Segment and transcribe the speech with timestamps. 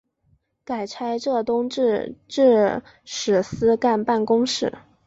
[0.65, 4.73] 改差浙东制置使司干办公事。